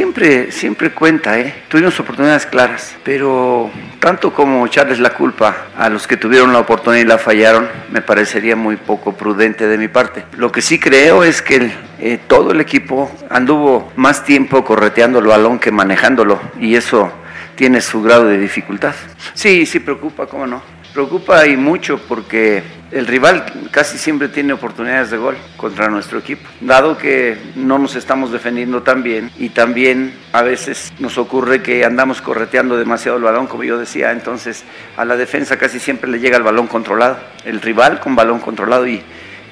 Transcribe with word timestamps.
siempre, 0.00 0.50
siempre 0.50 0.92
cuenta, 0.92 1.38
¿eh? 1.38 1.52
Tuvimos 1.68 2.00
oportunidades 2.00 2.46
claras, 2.46 2.96
pero 3.04 3.70
tanto 3.98 4.32
como 4.32 4.64
echarles 4.64 4.98
la 4.98 5.10
culpa 5.10 5.66
a 5.76 5.90
los 5.90 6.06
que 6.06 6.16
tuvieron 6.16 6.54
la 6.54 6.60
oportunidad 6.60 7.02
y 7.02 7.06
la 7.06 7.18
fallaron, 7.18 7.68
me 7.92 8.00
parecería 8.00 8.56
muy 8.56 8.76
poco 8.76 9.12
prudente 9.12 9.68
de 9.68 9.76
mi 9.76 9.88
parte. 9.88 10.24
Lo 10.38 10.50
que 10.50 10.62
sí 10.62 10.78
creo 10.78 11.22
es 11.22 11.42
que 11.42 11.70
eh, 11.98 12.18
todo 12.26 12.52
el 12.52 12.62
equipo 12.62 13.14
anduvo 13.28 13.92
más 13.96 14.24
tiempo 14.24 14.64
correteando 14.64 15.18
el 15.18 15.26
balón 15.26 15.58
que 15.58 15.70
manejándolo, 15.70 16.40
y 16.58 16.76
eso 16.76 17.12
tiene 17.54 17.82
su 17.82 18.00
grado 18.00 18.24
de 18.24 18.38
dificultad. 18.38 18.94
Sí, 19.34 19.66
sí 19.66 19.80
preocupa, 19.80 20.24
¿cómo 20.24 20.46
no? 20.46 20.62
Preocupa 20.92 21.46
y 21.46 21.56
mucho 21.56 21.98
porque 21.98 22.62
el 22.90 23.06
rival 23.06 23.44
casi 23.70 23.96
siempre 23.96 24.28
tiene 24.28 24.52
oportunidades 24.52 25.10
de 25.10 25.18
gol 25.18 25.36
contra 25.56 25.88
nuestro 25.88 26.18
equipo. 26.18 26.48
Dado 26.60 26.98
que 26.98 27.38
no 27.54 27.78
nos 27.78 27.94
estamos 27.94 28.32
defendiendo 28.32 28.82
tan 28.82 29.02
bien 29.02 29.30
y 29.38 29.50
también 29.50 30.12
a 30.32 30.42
veces 30.42 30.92
nos 30.98 31.16
ocurre 31.18 31.62
que 31.62 31.84
andamos 31.84 32.20
correteando 32.20 32.76
demasiado 32.76 33.18
el 33.18 33.22
balón, 33.22 33.46
como 33.46 33.62
yo 33.62 33.78
decía, 33.78 34.10
entonces 34.10 34.64
a 34.96 35.04
la 35.04 35.16
defensa 35.16 35.56
casi 35.56 35.78
siempre 35.78 36.10
le 36.10 36.18
llega 36.18 36.36
el 36.36 36.42
balón 36.42 36.66
controlado, 36.66 37.18
el 37.44 37.60
rival 37.60 38.00
con 38.00 38.16
balón 38.16 38.40
controlado 38.40 38.86
y, 38.88 39.00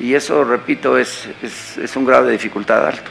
y 0.01 0.15
eso, 0.15 0.43
repito, 0.43 0.99
es, 0.99 1.29
es, 1.43 1.79
es 1.79 1.97
un 1.97 2.05
grado 2.05 2.27
de 2.27 2.33
dificultad 2.33 2.85
alto. 2.85 3.11